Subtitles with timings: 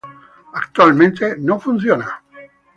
[0.53, 2.23] Actualmente no funciona.